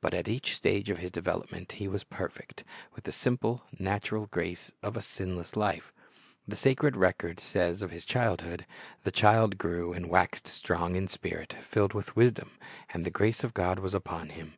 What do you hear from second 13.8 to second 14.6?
upon Him."